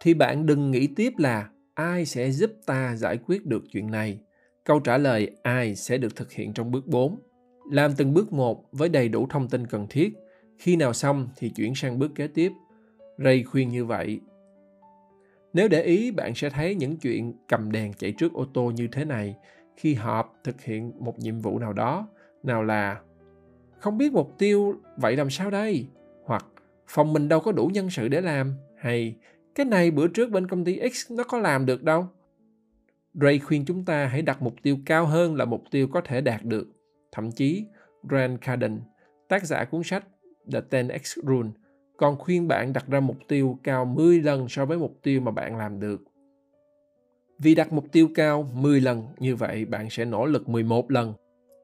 thì 0.00 0.14
bạn 0.14 0.46
đừng 0.46 0.70
nghĩ 0.70 0.86
tiếp 0.86 1.12
là 1.18 1.48
ai 1.78 2.06
sẽ 2.06 2.30
giúp 2.30 2.50
ta 2.66 2.96
giải 2.96 3.18
quyết 3.26 3.46
được 3.46 3.64
chuyện 3.72 3.90
này. 3.90 4.20
Câu 4.64 4.80
trả 4.80 4.98
lời 4.98 5.30
ai 5.42 5.76
sẽ 5.76 5.98
được 5.98 6.16
thực 6.16 6.32
hiện 6.32 6.52
trong 6.52 6.70
bước 6.70 6.86
4. 6.86 7.18
Làm 7.70 7.92
từng 7.96 8.14
bước 8.14 8.32
một 8.32 8.72
với 8.72 8.88
đầy 8.88 9.08
đủ 9.08 9.26
thông 9.30 9.48
tin 9.48 9.66
cần 9.66 9.86
thiết. 9.90 10.12
Khi 10.58 10.76
nào 10.76 10.92
xong 10.92 11.28
thì 11.36 11.48
chuyển 11.48 11.74
sang 11.74 11.98
bước 11.98 12.14
kế 12.14 12.26
tiếp. 12.26 12.52
Ray 13.18 13.42
khuyên 13.42 13.68
như 13.68 13.84
vậy. 13.84 14.20
Nếu 15.52 15.68
để 15.68 15.82
ý, 15.82 16.10
bạn 16.10 16.34
sẽ 16.34 16.50
thấy 16.50 16.74
những 16.74 16.96
chuyện 16.96 17.32
cầm 17.48 17.72
đèn 17.72 17.92
chạy 17.92 18.12
trước 18.12 18.32
ô 18.32 18.46
tô 18.54 18.70
như 18.70 18.88
thế 18.92 19.04
này 19.04 19.36
khi 19.76 19.94
họp 19.94 20.40
thực 20.44 20.60
hiện 20.60 20.92
một 20.98 21.18
nhiệm 21.18 21.38
vụ 21.38 21.58
nào 21.58 21.72
đó. 21.72 22.08
Nào 22.42 22.62
là 22.62 23.00
không 23.78 23.98
biết 23.98 24.12
mục 24.12 24.38
tiêu 24.38 24.74
vậy 24.96 25.16
làm 25.16 25.30
sao 25.30 25.50
đây? 25.50 25.86
Hoặc 26.24 26.46
phòng 26.86 27.12
mình 27.12 27.28
đâu 27.28 27.40
có 27.40 27.52
đủ 27.52 27.66
nhân 27.66 27.90
sự 27.90 28.08
để 28.08 28.20
làm? 28.20 28.54
Hay 28.76 29.14
cái 29.54 29.66
này 29.66 29.90
bữa 29.90 30.08
trước 30.08 30.30
bên 30.30 30.48
công 30.48 30.64
ty 30.64 30.90
X 30.90 31.12
nó 31.12 31.24
có 31.24 31.38
làm 31.38 31.66
được 31.66 31.82
đâu? 31.82 32.06
Ray 33.14 33.38
khuyên 33.38 33.64
chúng 33.64 33.84
ta 33.84 34.06
hãy 34.06 34.22
đặt 34.22 34.42
mục 34.42 34.54
tiêu 34.62 34.76
cao 34.86 35.06
hơn 35.06 35.34
là 35.34 35.44
mục 35.44 35.64
tiêu 35.70 35.88
có 35.88 36.00
thể 36.00 36.20
đạt 36.20 36.44
được. 36.44 36.68
Thậm 37.12 37.32
chí, 37.32 37.64
Grant 38.02 38.40
Cardone, 38.40 38.76
tác 39.28 39.44
giả 39.44 39.64
cuốn 39.64 39.82
sách 39.84 40.04
The 40.52 40.60
10X 40.60 41.22
Rule, 41.26 41.50
còn 41.96 42.16
khuyên 42.16 42.48
bạn 42.48 42.72
đặt 42.72 42.86
ra 42.88 43.00
mục 43.00 43.16
tiêu 43.28 43.58
cao 43.62 43.84
10 43.84 44.22
lần 44.22 44.48
so 44.48 44.66
với 44.66 44.78
mục 44.78 44.98
tiêu 45.02 45.20
mà 45.20 45.30
bạn 45.30 45.56
làm 45.56 45.80
được. 45.80 46.02
Vì 47.38 47.54
đặt 47.54 47.72
mục 47.72 47.84
tiêu 47.92 48.08
cao 48.14 48.50
10 48.54 48.80
lần, 48.80 49.02
như 49.18 49.36
vậy 49.36 49.64
bạn 49.64 49.90
sẽ 49.90 50.04
nỗ 50.04 50.26
lực 50.26 50.48
11 50.48 50.90
lần. 50.90 51.14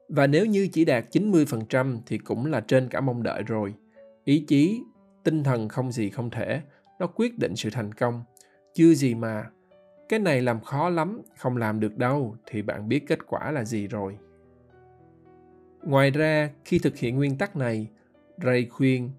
Và 0.09 0.27
nếu 0.27 0.45
như 0.45 0.67
chỉ 0.71 0.85
đạt 0.85 1.05
90% 1.11 1.99
thì 2.05 2.17
cũng 2.17 2.45
là 2.45 2.61
trên 2.61 2.89
cả 2.89 3.01
mong 3.01 3.23
đợi 3.23 3.43
rồi. 3.43 3.73
Ý 4.23 4.45
chí, 4.47 4.81
tinh 5.23 5.43
thần 5.43 5.69
không 5.69 5.91
gì 5.91 6.09
không 6.09 6.29
thể, 6.29 6.61
nó 6.99 7.07
quyết 7.07 7.39
định 7.39 7.55
sự 7.55 7.69
thành 7.69 7.93
công. 7.93 8.23
Chưa 8.73 8.93
gì 8.93 9.15
mà, 9.15 9.45
cái 10.09 10.19
này 10.19 10.41
làm 10.41 10.61
khó 10.61 10.89
lắm, 10.89 11.21
không 11.37 11.57
làm 11.57 11.79
được 11.79 11.97
đâu 11.97 12.35
thì 12.45 12.61
bạn 12.61 12.89
biết 12.89 13.07
kết 13.07 13.19
quả 13.27 13.51
là 13.51 13.63
gì 13.63 13.87
rồi. 13.87 14.17
Ngoài 15.83 16.11
ra, 16.11 16.49
khi 16.65 16.79
thực 16.79 16.97
hiện 16.97 17.15
nguyên 17.15 17.37
tắc 17.37 17.55
này, 17.55 17.89
Ray 18.43 18.65
khuyên 18.65 19.09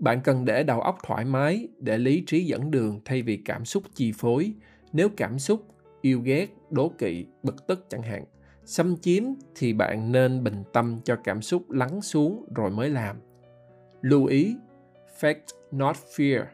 bạn 0.00 0.20
cần 0.24 0.44
để 0.44 0.62
đầu 0.62 0.80
óc 0.80 0.98
thoải 1.06 1.24
mái 1.24 1.68
để 1.78 1.98
lý 1.98 2.24
trí 2.26 2.44
dẫn 2.44 2.70
đường 2.70 3.00
thay 3.04 3.22
vì 3.22 3.36
cảm 3.36 3.64
xúc 3.64 3.82
chi 3.94 4.12
phối. 4.18 4.54
Nếu 4.92 5.08
cảm 5.16 5.38
xúc, 5.38 5.66
yêu 6.00 6.20
ghét, 6.20 6.46
đố 6.70 6.88
kỵ, 6.98 7.26
bực 7.42 7.66
tức 7.66 7.86
chẳng 7.88 8.02
hạn, 8.02 8.24
xâm 8.64 8.96
chiếm 8.96 9.22
thì 9.54 9.72
bạn 9.72 10.12
nên 10.12 10.44
bình 10.44 10.62
tâm 10.72 11.00
cho 11.04 11.16
cảm 11.24 11.42
xúc 11.42 11.70
lắng 11.70 12.02
xuống 12.02 12.44
rồi 12.54 12.70
mới 12.70 12.90
làm. 12.90 13.16
Lưu 14.00 14.26
ý, 14.26 14.56
fact 15.20 15.54
not 15.70 15.96
fear. 16.16 16.44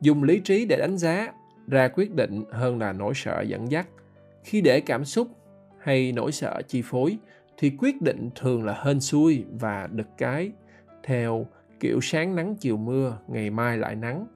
Dùng 0.00 0.22
lý 0.22 0.40
trí 0.40 0.64
để 0.64 0.76
đánh 0.76 0.98
giá, 0.98 1.32
ra 1.66 1.88
quyết 1.88 2.14
định 2.14 2.44
hơn 2.50 2.78
là 2.78 2.92
nỗi 2.92 3.12
sợ 3.16 3.40
dẫn 3.40 3.70
dắt. 3.70 3.88
Khi 4.44 4.60
để 4.60 4.80
cảm 4.80 5.04
xúc 5.04 5.28
hay 5.78 6.12
nỗi 6.12 6.32
sợ 6.32 6.62
chi 6.68 6.82
phối, 6.84 7.18
thì 7.58 7.72
quyết 7.78 8.02
định 8.02 8.30
thường 8.34 8.64
là 8.64 8.80
hên 8.84 9.00
xui 9.00 9.44
và 9.60 9.88
đực 9.92 10.06
cái 10.18 10.52
theo 11.02 11.46
kiểu 11.80 12.00
sáng 12.02 12.36
nắng 12.36 12.54
chiều 12.60 12.76
mưa 12.76 13.18
ngày 13.28 13.50
mai 13.50 13.78
lại 13.78 13.94
nắng 13.94 14.26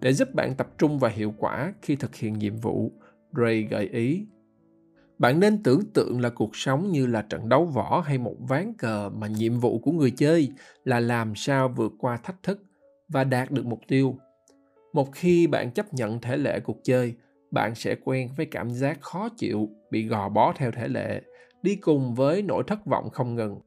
để 0.00 0.12
giúp 0.12 0.34
bạn 0.34 0.54
tập 0.54 0.68
trung 0.78 0.98
và 0.98 1.08
hiệu 1.08 1.34
quả 1.38 1.72
khi 1.82 1.96
thực 1.96 2.14
hiện 2.14 2.38
nhiệm 2.38 2.56
vụ 2.56 2.92
ray 3.32 3.62
gợi 3.70 3.86
ý 3.86 4.26
bạn 5.18 5.40
nên 5.40 5.62
tưởng 5.62 5.80
tượng 5.94 6.20
là 6.20 6.30
cuộc 6.30 6.56
sống 6.56 6.90
như 6.90 7.06
là 7.06 7.22
trận 7.22 7.48
đấu 7.48 7.64
võ 7.64 8.00
hay 8.00 8.18
một 8.18 8.36
ván 8.38 8.72
cờ 8.78 9.10
mà 9.14 9.26
nhiệm 9.26 9.60
vụ 9.60 9.78
của 9.78 9.92
người 9.92 10.10
chơi 10.10 10.52
là 10.84 11.00
làm 11.00 11.34
sao 11.34 11.68
vượt 11.68 11.92
qua 11.98 12.16
thách 12.16 12.42
thức 12.42 12.62
và 13.08 13.24
đạt 13.24 13.50
được 13.50 13.66
mục 13.66 13.80
tiêu. 13.88 14.18
Một 14.92 15.12
khi 15.12 15.46
bạn 15.46 15.70
chấp 15.70 15.94
nhận 15.94 16.20
thể 16.20 16.36
lệ 16.36 16.60
cuộc 16.60 16.80
chơi, 16.84 17.14
bạn 17.50 17.74
sẽ 17.74 17.96
quen 18.04 18.28
với 18.36 18.46
cảm 18.46 18.70
giác 18.70 19.00
khó 19.00 19.28
chịu, 19.28 19.68
bị 19.90 20.06
gò 20.06 20.28
bó 20.28 20.52
theo 20.56 20.70
thể 20.70 20.88
lệ, 20.88 21.22
đi 21.62 21.76
cùng 21.76 22.14
với 22.14 22.42
nỗi 22.42 22.62
thất 22.66 22.86
vọng 22.86 23.10
không 23.10 23.34
ngừng. 23.34 23.60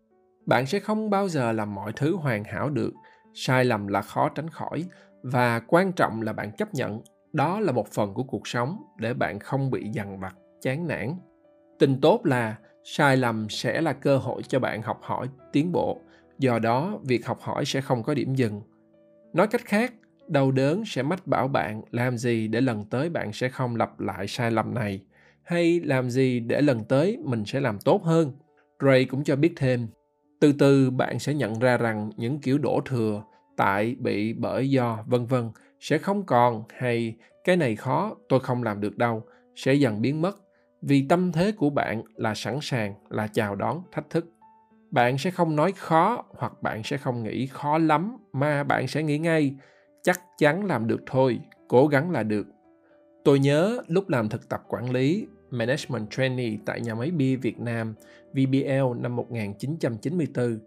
Bạn 0.46 0.65
sẽ 0.65 0.79
không 0.79 1.10
bao 1.10 1.29
giờ 1.29 1.51
làm 1.51 1.75
mọi 1.75 1.93
thứ 1.96 2.15
hoàn 2.15 2.43
hảo 2.43 2.70
được, 2.70 2.93
sai 3.34 3.65
lầm 3.65 3.88
là 3.88 4.01
khó 4.01 4.29
tránh 4.29 4.50
khỏi 4.50 4.86
và 5.24 5.60
quan 5.60 5.91
trọng 5.91 6.22
là 6.22 6.34
bạn 6.34 6.51
chấp 6.51 6.74
nhận. 6.74 7.01
Đó 7.34 7.60
là 7.60 7.72
một 7.72 7.88
phần 7.88 8.13
của 8.13 8.24
cuộc 8.24 8.48
sống 8.48 8.84
để 8.98 9.13
bạn 9.13 9.39
không 9.39 9.72
bị 9.72 9.89
dằn 9.93 10.20
vặt, 10.20 10.36
chán 10.62 10.88
nản 10.88 11.15
tin 11.81 12.01
tốt 12.01 12.25
là 12.25 12.57
sai 12.83 13.17
lầm 13.17 13.50
sẽ 13.50 13.81
là 13.81 13.93
cơ 13.93 14.17
hội 14.17 14.43
cho 14.43 14.59
bạn 14.59 14.81
học 14.81 15.00
hỏi 15.01 15.27
tiến 15.51 15.71
bộ. 15.71 16.01
Do 16.39 16.59
đó 16.59 17.00
việc 17.03 17.25
học 17.25 17.39
hỏi 17.41 17.65
sẽ 17.65 17.81
không 17.81 18.03
có 18.03 18.13
điểm 18.13 18.35
dừng. 18.35 18.61
Nói 19.33 19.47
cách 19.47 19.65
khác 19.65 19.93
đau 20.27 20.51
đớn 20.51 20.83
sẽ 20.85 21.03
mách 21.03 21.27
bảo 21.27 21.47
bạn 21.47 21.81
làm 21.91 22.17
gì 22.17 22.47
để 22.47 22.61
lần 22.61 22.85
tới 22.85 23.09
bạn 23.09 23.33
sẽ 23.33 23.50
không 23.50 23.75
lặp 23.75 24.00
lại 24.00 24.27
sai 24.27 24.51
lầm 24.51 24.73
này. 24.73 25.01
Hay 25.43 25.79
làm 25.83 26.09
gì 26.09 26.39
để 26.39 26.61
lần 26.61 26.83
tới 26.83 27.17
mình 27.23 27.45
sẽ 27.45 27.59
làm 27.59 27.79
tốt 27.79 28.03
hơn. 28.03 28.31
Ray 28.79 29.05
cũng 29.05 29.23
cho 29.23 29.35
biết 29.35 29.53
thêm 29.55 29.88
từ 30.39 30.51
từ 30.59 30.91
bạn 30.91 31.19
sẽ 31.19 31.33
nhận 31.33 31.59
ra 31.59 31.77
rằng 31.77 32.09
những 32.17 32.39
kiểu 32.39 32.57
đổ 32.57 32.81
thừa 32.85 33.23
tại 33.57 33.95
bị 34.00 34.33
bởi 34.33 34.69
do 34.69 35.03
vân 35.07 35.25
vân 35.25 35.51
sẽ 35.79 35.97
không 35.97 36.25
còn 36.25 36.63
hay. 36.77 37.15
Cái 37.43 37.57
này 37.57 37.75
khó, 37.75 38.15
tôi 38.29 38.39
không 38.39 38.63
làm 38.63 38.81
được 38.81 38.97
đâu, 38.97 39.23
sẽ 39.55 39.73
dần 39.73 40.01
biến 40.01 40.21
mất 40.21 40.38
vì 40.81 41.05
tâm 41.09 41.31
thế 41.31 41.51
của 41.51 41.69
bạn 41.69 42.03
là 42.15 42.33
sẵn 42.33 42.59
sàng, 42.61 42.93
là 43.09 43.27
chào 43.27 43.55
đón 43.55 43.83
thách 43.91 44.09
thức. 44.09 44.25
Bạn 44.91 45.17
sẽ 45.17 45.31
không 45.31 45.55
nói 45.55 45.71
khó 45.71 46.25
hoặc 46.38 46.61
bạn 46.61 46.83
sẽ 46.83 46.97
không 46.97 47.23
nghĩ 47.23 47.47
khó 47.47 47.77
lắm, 47.77 48.17
mà 48.33 48.63
bạn 48.63 48.88
sẽ 48.88 49.03
nghĩ 49.03 49.17
ngay. 49.17 49.55
Chắc 50.03 50.21
chắn 50.38 50.65
làm 50.65 50.88
được 50.88 51.01
thôi, 51.05 51.39
cố 51.67 51.88
gắng 51.88 52.11
là 52.11 52.23
được. 52.23 52.47
Tôi 53.23 53.39
nhớ 53.39 53.81
lúc 53.88 54.09
làm 54.09 54.29
thực 54.29 54.50
tập 54.50 54.63
quản 54.67 54.91
lý, 54.91 55.27
management 55.51 56.09
trainee 56.09 56.57
tại 56.65 56.81
nhà 56.81 56.95
máy 56.95 57.11
bia 57.11 57.35
Việt 57.35 57.59
Nam 57.59 57.95
VBL 58.33 59.01
năm 59.01 59.15
1994 59.15 60.59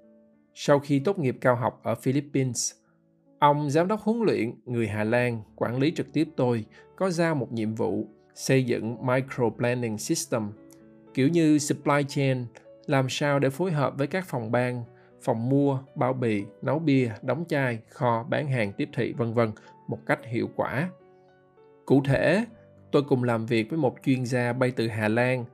sau 0.55 0.79
khi 0.79 0.99
tốt 0.99 1.19
nghiệp 1.19 1.37
cao 1.41 1.57
học 1.57 1.81
ở 1.83 1.95
Philippines, 1.95 2.73
ông 3.39 3.71
giám 3.71 3.89
đốc 3.89 4.01
huấn 4.01 4.21
luyện 4.27 4.53
người 4.65 4.89
Hà 4.89 5.05
Lan 5.05 5.43
quản 5.57 5.79
lý 5.79 5.93
trực 5.97 6.13
tiếp 6.13 6.29
tôi 6.37 6.65
có 6.97 7.11
giao 7.11 7.35
một 7.35 7.53
nhiệm 7.53 7.75
vụ 7.75 8.09
xây 8.35 8.65
dựng 8.65 9.07
micro 9.07 9.51
planning 9.57 9.99
system, 9.99 10.51
kiểu 11.15 11.29
như 11.29 11.59
supply 11.59 12.05
chain, 12.09 12.47
làm 12.87 13.07
sao 13.09 13.39
để 13.39 13.51
phối 13.51 13.73
hợp 13.73 13.95
với 13.99 14.07
các 14.07 14.25
phòng 14.27 14.53
ban, 14.53 14.85
phòng 15.23 15.49
mua, 15.49 15.79
bao 15.95 16.13
bì, 16.13 16.45
nấu 16.63 16.79
bia, 16.79 17.11
đóng 17.23 17.45
chai, 17.49 17.79
kho, 17.89 18.27
bán 18.31 18.49
hàng, 18.49 18.73
tiếp 18.73 18.89
thị, 18.93 19.13
vân 19.13 19.35
vân 19.35 19.53
một 19.89 19.99
cách 20.07 20.21
hiệu 20.25 20.49
quả. 20.57 20.89
Cụ 21.87 22.03
thể, 22.05 22.45
tôi 22.93 23.03
cùng 23.03 23.25
làm 23.25 23.47
việc 23.47 23.71
với 23.71 23.79
một 23.79 23.97
chuyên 24.05 24.27
gia 24.27 24.53
bay 24.53 24.73
từ 24.77 24.89
hà 24.89 25.09
lan, 25.09 25.45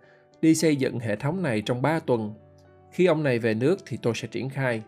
đi 0.40 0.54
xây 0.54 0.76
dựng 0.76 0.98
hệ 0.98 1.16
thống 1.16 1.42
này 1.42 1.62
trong 1.66 1.82
3 1.82 2.00
tuần. 2.00 2.34
Khi 2.92 3.06
ông 3.06 3.22
này 3.22 3.38
về 3.38 3.54
nước 3.54 3.78
thì 3.86 3.98
tôi 4.02 4.12
sẽ 4.16 4.28
triển 4.28 4.50
khai. 4.50 4.82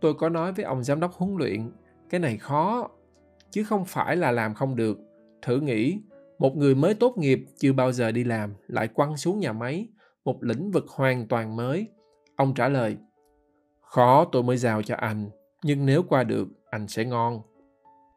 Tôi 0.00 0.14
có 0.14 0.28
nói 0.28 0.52
với 0.52 0.64
ông 0.64 0.84
giám 0.84 1.00
đốc 1.00 1.12
huấn 1.12 1.36
luyện, 1.36 1.70
cái 2.10 2.20
này 2.20 2.36
khó, 2.36 2.90
chứ 3.50 3.64
không 3.64 3.84
phải 3.84 4.16
là 4.16 4.30
làm 4.30 4.54
không 4.54 4.76
được. 4.76 4.98
Thử 5.42 5.60
nghĩ 5.60 5.98
một 6.38 6.56
người 6.56 6.74
mới 6.74 6.94
tốt 6.94 7.18
nghiệp 7.18 7.44
chưa 7.56 7.72
bao 7.72 7.92
giờ 7.92 8.12
đi 8.12 8.24
làm, 8.24 8.54
lại 8.66 8.88
quăng 8.88 9.16
xuống 9.16 9.40
nhà 9.40 9.52
máy, 9.52 9.88
một 10.24 10.44
lĩnh 10.44 10.70
vực 10.70 10.88
hoàn 10.88 11.28
toàn 11.28 11.56
mới. 11.56 11.86
Ông 12.36 12.54
trả 12.54 12.68
lời, 12.68 12.96
khó, 13.80 14.24
tôi 14.32 14.42
mới 14.42 14.56
giao 14.56 14.82
cho 14.82 14.94
anh, 14.96 15.30
nhưng 15.64 15.86
nếu 15.86 16.02
qua 16.02 16.24
được, 16.24 16.48
anh 16.70 16.88
sẽ 16.88 17.04
ngon. 17.04 17.40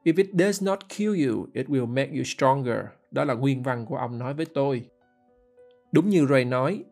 If 0.04 0.14
it 0.18 0.28
does 0.34 0.64
not 0.64 0.80
kill 0.98 1.28
you, 1.28 1.48
it 1.54 1.68
will 1.68 1.88
make 1.88 2.12
you 2.16 2.24
stronger. 2.24 2.78
Đó 3.12 3.24
là 3.24 3.34
nguyên 3.34 3.64
văn 3.64 3.86
của 3.86 3.98
ông 3.98 4.20
nói 4.20 4.34
với 4.34 4.46
tôi. 4.46 4.86
Đúng 5.92 6.10
như 6.10 6.26
ray 6.30 6.46
nói, 6.46 6.84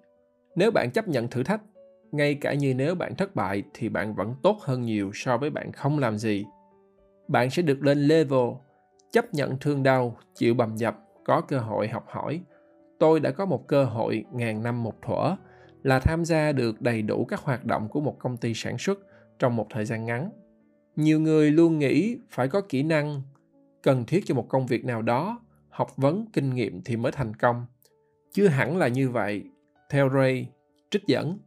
nếu 0.56 0.72
bạn 0.72 0.92
chấp 0.92 1.08
nhận 1.08 1.28
thử 1.28 1.44
thách, 1.44 1.62
ngay 2.12 2.36
cả 2.36 2.54
như 2.54 2.74
nếu 2.74 2.96
bạn 2.96 3.16
thất 3.16 3.36
bại, 3.36 3.64
thì 3.74 3.90
bạn 3.90 4.16
vẫn 4.16 4.36
tốt 4.44 4.58
hơn 4.62 4.82
nhiều 4.82 5.12
so 5.14 5.38
với 5.38 5.50
bạn 5.50 5.72
không 5.72 6.00
làm 6.00 6.18
gì. 6.18 6.46
Bạn 7.28 7.50
sẽ 7.50 7.62
được 7.62 7.82
lên 7.82 7.98
level, 8.08 8.50
chấp 9.12 9.34
nhận 9.34 9.58
thương 9.62 9.84
đau, 9.84 10.18
chịu 10.36 10.54
bầm 10.54 10.76
dập 10.78 10.98
có 11.30 11.42
cơ 11.42 11.60
hội 11.60 11.88
học 11.88 12.06
hỏi. 12.08 12.42
Tôi 13.00 13.20
đã 13.20 13.32
có 13.32 13.46
một 13.46 13.68
cơ 13.68 13.86
hội 13.86 14.26
ngàn 14.34 14.64
năm 14.64 14.84
một 14.84 15.02
thuở 15.02 15.36
là 15.84 16.00
tham 16.00 16.26
gia 16.26 16.52
được 16.52 16.82
đầy 16.82 17.02
đủ 17.02 17.26
các 17.26 17.40
hoạt 17.40 17.66
động 17.66 17.88
của 17.90 18.02
một 18.02 18.16
công 18.20 18.38
ty 18.38 18.54
sản 18.54 18.78
xuất 18.78 19.00
trong 19.40 19.56
một 19.56 19.68
thời 19.70 19.86
gian 19.86 20.06
ngắn. 20.06 20.30
Nhiều 20.96 21.20
người 21.20 21.52
luôn 21.52 21.80
nghĩ 21.80 22.18
phải 22.30 22.48
có 22.48 22.62
kỹ 22.62 22.84
năng, 22.84 23.22
cần 23.84 24.06
thiết 24.06 24.24
cho 24.26 24.36
một 24.36 24.46
công 24.50 24.66
việc 24.66 24.86
nào 24.86 25.02
đó, 25.02 25.40
học 25.70 25.98
vấn 25.98 26.26
kinh 26.34 26.50
nghiệm 26.56 26.82
thì 26.86 26.98
mới 26.98 27.12
thành 27.12 27.34
công. 27.36 27.66
Chưa 28.32 28.48
hẳn 28.48 28.78
là 28.78 28.88
như 28.88 29.10
vậy, 29.10 29.44
theo 29.90 30.10
ray, 30.10 30.50
trích 30.92 31.08
dẫn. 31.08 31.40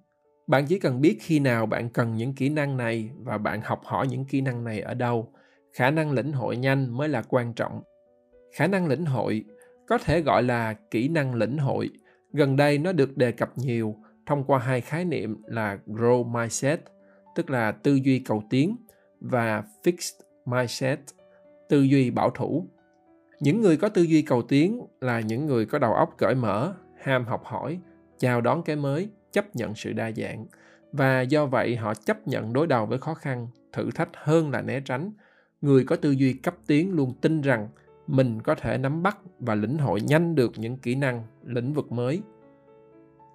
Bạn 0.47 0.67
chỉ 0.67 0.79
cần 0.79 1.01
biết 1.01 1.17
khi 1.21 1.39
nào 1.39 1.67
bạn 1.67 1.89
cần 1.89 2.17
những 2.17 2.35
kỹ 2.35 2.49
năng 2.49 2.77
này 2.77 3.11
và 3.19 3.39
bạn 3.39 3.61
học 3.65 3.81
hỏi 3.85 4.07
những 4.09 4.25
kỹ 4.25 4.41
năng 4.41 4.65
này 4.65 4.81
ở 4.81 4.95
đâu. 4.95 5.33
Khả 5.73 5.91
năng 5.91 6.13
lĩnh 6.13 6.33
hội 6.33 6.57
nhanh 6.57 6.97
mới 6.97 7.09
là 7.09 7.23
quan 7.29 7.55
trọng. 7.55 7.83
Khả 8.53 8.67
năng 8.67 8.87
lĩnh 8.87 9.05
hội 9.05 9.45
có 9.87 9.99
thể 9.99 10.21
gọi 10.21 10.43
là 10.43 10.75
kỹ 10.91 11.09
năng 11.09 11.35
lĩnh 11.35 11.59
hội. 11.59 11.91
Gần 12.33 12.57
đây 12.57 12.79
nó 12.79 12.93
được 12.93 13.17
đề 13.17 13.33
cập 13.33 13.59
nhiều 13.59 13.97
thông 14.27 14.45
qua 14.45 14.59
hai 14.59 14.81
khái 14.81 15.05
niệm 15.05 15.43
là 15.45 15.79
grow 15.87 16.25
mindset, 16.25 16.81
tức 17.35 17.51
là 17.51 17.73
tư 17.73 17.95
duy 17.95 18.19
cầu 18.19 18.43
tiến, 18.51 18.77
và 19.21 19.65
fixed 19.85 20.21
mindset, 20.47 21.01
tư 21.69 21.83
duy 21.83 22.11
bảo 22.11 22.31
thủ. 22.31 22.69
Những 23.41 23.61
người 23.61 23.77
có 23.77 23.89
tư 23.89 24.03
duy 24.03 24.23
cầu 24.23 24.43
tiến 24.43 24.87
là 25.01 25.21
những 25.21 25.47
người 25.47 25.67
có 25.67 25.79
đầu 25.79 25.95
óc 25.95 26.15
cởi 26.19 26.35
mở, 26.35 26.75
ham 27.03 27.25
học 27.25 27.43
hỏi, 27.45 27.81
chào 28.19 28.41
đón 28.41 28.63
cái 28.63 28.77
mới, 28.77 29.09
chấp 29.33 29.57
nhận 29.57 29.75
sự 29.75 29.93
đa 29.93 30.11
dạng. 30.13 30.47
Và 30.93 31.21
do 31.21 31.47
vậy 31.47 31.77
họ 31.77 31.95
chấp 31.95 32.29
nhận 32.29 32.53
đối 32.53 32.67
đầu 32.67 32.87
với 32.87 32.99
khó 32.99 33.15
khăn, 33.15 33.49
thử 33.73 33.91
thách 33.95 34.11
hơn 34.15 34.51
là 34.51 34.63
né 34.63 34.81
tránh. 34.81 35.13
Người 35.61 35.85
có 35.85 35.97
tư 35.97 36.11
duy 36.11 36.33
cấp 36.33 36.55
tiến 36.67 36.93
luôn 36.93 37.15
tin 37.21 37.41
rằng 37.41 37.69
mình 38.07 38.43
có 38.43 38.55
thể 38.55 38.79
nắm 38.79 39.03
bắt 39.03 39.19
và 39.41 39.55
lĩnh 39.55 39.79
hội 39.79 40.01
nhanh 40.01 40.35
được 40.35 40.53
những 40.57 40.77
kỹ 40.77 40.95
năng, 40.95 41.23
lĩnh 41.45 41.73
vực 41.73 41.93
mới. 41.93 42.23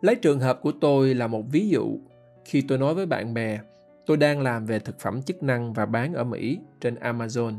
Lấy 0.01 0.15
trường 0.15 0.39
hợp 0.39 0.59
của 0.61 0.71
tôi 0.81 1.15
là 1.15 1.27
một 1.27 1.43
ví 1.51 1.69
dụ. 1.69 1.99
Khi 2.45 2.61
tôi 2.67 2.77
nói 2.77 2.93
với 2.95 3.05
bạn 3.05 3.33
bè, 3.33 3.59
tôi 4.05 4.17
đang 4.17 4.41
làm 4.41 4.65
về 4.65 4.79
thực 4.79 4.99
phẩm 4.99 5.21
chức 5.21 5.43
năng 5.43 5.73
và 5.73 5.85
bán 5.85 6.13
ở 6.13 6.23
mỹ, 6.23 6.59
trên 6.81 6.95
amazon. 6.95 7.57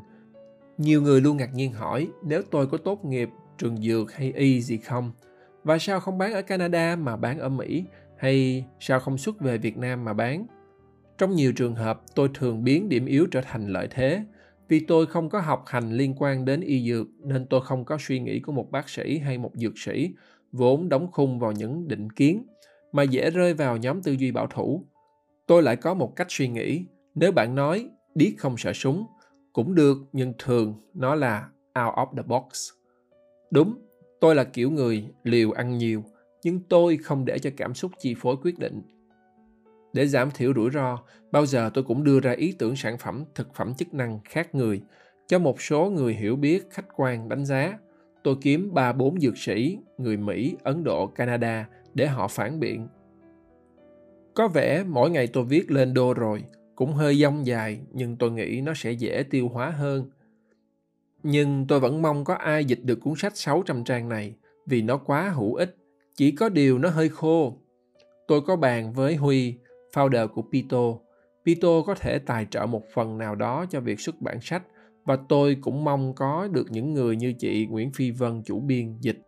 Nhiều 0.78 1.02
người 1.02 1.20
luôn 1.20 1.36
ngạc 1.36 1.54
nhiên 1.54 1.72
hỏi, 1.72 2.08
nếu 2.24 2.42
tôi 2.50 2.66
có 2.66 2.78
tốt 2.78 3.04
nghiệp 3.04 3.30
trường 3.58 3.76
dược 3.76 4.12
hay 4.12 4.32
y 4.32 4.60
gì 4.60 4.76
không? 4.76 5.12
Và 5.64 5.78
sao 5.78 6.00
không 6.00 6.18
bán 6.18 6.32
ở 6.32 6.42
canada 6.42 6.96
mà 6.96 7.16
bán 7.16 7.38
ở 7.38 7.48
mỹ? 7.48 7.84
Hay 8.16 8.64
sao 8.80 9.00
không 9.00 9.18
xuất 9.18 9.40
về 9.40 9.58
việt 9.58 9.76
nam 9.76 10.04
mà 10.04 10.12
bán? 10.12 10.46
Trong 11.18 11.34
nhiều 11.34 11.52
trường 11.52 11.74
hợp, 11.74 12.02
tôi 12.14 12.28
thường 12.34 12.64
biến 12.64 12.88
điểm 12.88 13.06
yếu 13.06 13.26
trở 13.30 13.40
thành 13.40 13.68
lợi 13.68 13.88
thế 13.90 14.24
vì 14.68 14.80
tôi 14.80 15.06
không 15.06 15.28
có 15.28 15.40
học 15.40 15.64
hành 15.66 15.92
liên 15.92 16.14
quan 16.18 16.44
đến 16.44 16.60
y 16.60 16.88
dược 16.88 17.06
nên 17.18 17.46
tôi 17.46 17.60
không 17.60 17.84
có 17.84 17.98
suy 18.00 18.20
nghĩ 18.20 18.40
của 18.40 18.52
một 18.52 18.70
bác 18.70 18.88
sĩ 18.88 19.18
hay 19.18 19.38
một 19.38 19.50
dược 19.54 19.78
sĩ 19.78 20.10
vốn 20.52 20.88
đóng 20.88 21.08
khung 21.12 21.38
vào 21.38 21.52
những 21.52 21.88
định 21.88 22.10
kiến 22.10 22.46
mà 22.92 23.02
dễ 23.02 23.30
rơi 23.30 23.54
vào 23.54 23.76
nhóm 23.76 24.02
tư 24.02 24.12
duy 24.12 24.30
bảo 24.30 24.46
thủ. 24.46 24.84
Tôi 25.46 25.62
lại 25.62 25.76
có 25.76 25.94
một 25.94 26.16
cách 26.16 26.26
suy 26.30 26.48
nghĩ, 26.48 26.84
nếu 27.14 27.32
bạn 27.32 27.54
nói 27.54 27.88
điếc 28.14 28.38
không 28.38 28.56
sợ 28.56 28.72
súng, 28.72 29.06
cũng 29.52 29.74
được 29.74 29.98
nhưng 30.12 30.32
thường 30.38 30.74
nó 30.94 31.14
là 31.14 31.48
out 31.86 31.94
of 31.94 32.14
the 32.16 32.22
box. 32.22 32.70
Đúng, 33.50 33.74
tôi 34.20 34.34
là 34.34 34.44
kiểu 34.44 34.70
người 34.70 35.04
liều 35.24 35.52
ăn 35.52 35.78
nhiều, 35.78 36.04
nhưng 36.44 36.60
tôi 36.68 36.96
không 36.96 37.24
để 37.24 37.38
cho 37.38 37.50
cảm 37.56 37.74
xúc 37.74 37.92
chi 37.98 38.14
phối 38.18 38.36
quyết 38.42 38.58
định 38.58 38.82
để 39.92 40.06
giảm 40.06 40.30
thiểu 40.30 40.52
rủi 40.54 40.70
ro, 40.70 40.98
bao 41.32 41.46
giờ 41.46 41.70
tôi 41.74 41.84
cũng 41.84 42.04
đưa 42.04 42.20
ra 42.20 42.32
ý 42.32 42.54
tưởng 42.58 42.76
sản 42.76 42.98
phẩm 42.98 43.24
thực 43.34 43.54
phẩm 43.54 43.74
chức 43.74 43.94
năng 43.94 44.20
khác 44.24 44.54
người. 44.54 44.82
Cho 45.26 45.38
một 45.38 45.62
số 45.62 45.90
người 45.90 46.14
hiểu 46.14 46.36
biết, 46.36 46.70
khách 46.70 46.86
quan 46.96 47.28
đánh 47.28 47.44
giá, 47.44 47.78
tôi 48.24 48.36
kiếm 48.40 48.70
3-4 48.74 49.18
dược 49.20 49.38
sĩ, 49.38 49.78
người 49.98 50.16
Mỹ, 50.16 50.56
Ấn 50.62 50.84
Độ, 50.84 51.06
Canada 51.06 51.68
để 51.94 52.06
họ 52.06 52.28
phản 52.28 52.60
biện. 52.60 52.88
Có 54.34 54.48
vẻ 54.48 54.84
mỗi 54.86 55.10
ngày 55.10 55.26
tôi 55.26 55.44
viết 55.44 55.70
lên 55.70 55.94
đô 55.94 56.14
rồi, 56.14 56.44
cũng 56.74 56.92
hơi 56.92 57.14
dông 57.14 57.46
dài, 57.46 57.80
nhưng 57.92 58.16
tôi 58.16 58.30
nghĩ 58.30 58.60
nó 58.60 58.72
sẽ 58.76 58.92
dễ 58.92 59.22
tiêu 59.30 59.48
hóa 59.48 59.70
hơn. 59.70 60.10
Nhưng 61.22 61.66
tôi 61.68 61.80
vẫn 61.80 62.02
mong 62.02 62.24
có 62.24 62.34
ai 62.34 62.64
dịch 62.64 62.84
được 62.84 63.00
cuốn 63.00 63.14
sách 63.16 63.36
600 63.36 63.84
trang 63.84 64.08
này, 64.08 64.34
vì 64.66 64.82
nó 64.82 64.96
quá 64.96 65.28
hữu 65.28 65.54
ích. 65.54 65.76
Chỉ 66.16 66.30
có 66.30 66.48
điều 66.48 66.78
nó 66.78 66.88
hơi 66.88 67.08
khô. 67.08 67.56
Tôi 68.28 68.40
có 68.40 68.56
bàn 68.56 68.92
với 68.92 69.16
Huy, 69.16 69.58
founder 69.98 70.28
của 70.28 70.42
Pito. 70.52 70.94
Pito 71.46 71.82
có 71.86 71.94
thể 71.94 72.18
tài 72.18 72.46
trợ 72.50 72.66
một 72.66 72.82
phần 72.94 73.18
nào 73.18 73.34
đó 73.34 73.66
cho 73.70 73.80
việc 73.80 74.00
xuất 74.00 74.20
bản 74.20 74.40
sách 74.40 74.62
và 75.04 75.18
tôi 75.28 75.56
cũng 75.60 75.84
mong 75.84 76.14
có 76.14 76.48
được 76.52 76.66
những 76.70 76.94
người 76.94 77.16
như 77.16 77.32
chị 77.32 77.66
Nguyễn 77.66 77.92
Phi 77.92 78.10
Vân 78.10 78.42
chủ 78.42 78.60
biên 78.60 78.98
dịch. 79.00 79.22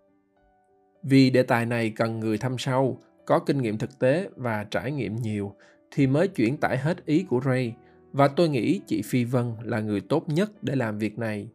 Vì 1.02 1.30
đề 1.30 1.42
tài 1.42 1.66
này 1.66 1.90
cần 1.90 2.20
người 2.20 2.38
thăm 2.38 2.58
sâu, 2.58 2.98
có 3.26 3.38
kinh 3.38 3.62
nghiệm 3.62 3.78
thực 3.78 3.98
tế 3.98 4.28
và 4.36 4.64
trải 4.64 4.92
nghiệm 4.92 5.16
nhiều 5.16 5.54
thì 5.90 6.06
mới 6.06 6.28
chuyển 6.28 6.56
tải 6.56 6.78
hết 6.78 7.06
ý 7.06 7.24
của 7.28 7.40
Ray 7.44 7.74
và 8.12 8.28
tôi 8.28 8.48
nghĩ 8.48 8.80
chị 8.86 9.02
Phi 9.02 9.24
Vân 9.24 9.52
là 9.62 9.80
người 9.80 10.00
tốt 10.00 10.28
nhất 10.28 10.50
để 10.62 10.74
làm 10.76 10.98
việc 10.98 11.18
này. 11.18 11.48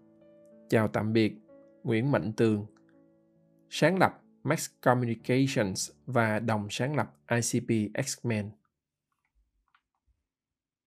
Chào 0.69 0.87
tạm 0.87 1.13
biệt, 1.13 1.33
Nguyễn 1.83 2.11
Mạnh 2.11 2.31
Tường. 2.37 2.65
Sáng 3.69 3.99
lập 3.99 4.21
Max 4.43 4.69
Communications 4.81 5.91
và 6.05 6.39
đồng 6.39 6.67
sáng 6.69 6.95
lập 6.95 7.13
ICP 7.29 7.69
X-Men. 7.93 8.49